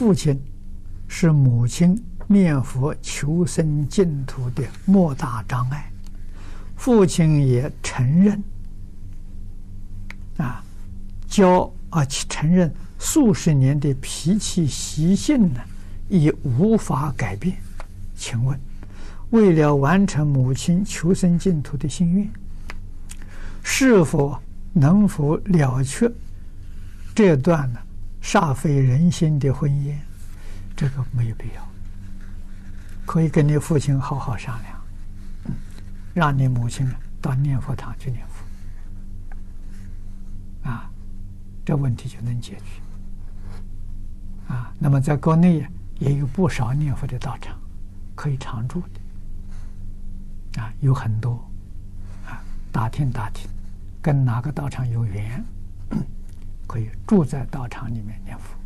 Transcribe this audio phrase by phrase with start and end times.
[0.00, 0.34] 父亲
[1.08, 1.94] 是母亲
[2.26, 5.92] 念佛求生净土的莫大障碍，
[6.74, 8.42] 父亲也承认
[10.38, 10.64] 啊，
[11.28, 15.60] 教啊承认数十年的脾气习性呢，
[16.08, 17.58] 已无法改变。
[18.16, 18.58] 请问，
[19.28, 22.26] 为了完成母亲求生净土的心愿，
[23.62, 24.34] 是否
[24.72, 26.10] 能否了却
[27.14, 27.78] 这段呢？
[28.22, 29.94] 煞费人心的婚姻，
[30.76, 31.66] 这个没有必要，
[33.06, 34.80] 可以跟你父亲好好商量，
[36.14, 36.88] 让你母亲
[37.20, 38.44] 到念佛堂去念佛，
[40.68, 40.90] 啊，
[41.64, 42.64] 这问题就能解决。
[44.52, 45.66] 啊，那么在国内
[45.98, 47.58] 也有不少念佛的道场，
[48.14, 48.82] 可以常住
[50.54, 51.48] 的，啊，有很多，
[52.26, 53.48] 啊，打听打听，
[54.02, 55.44] 跟哪个道场有缘。
[56.70, 58.56] 可以住在道场里面念佛。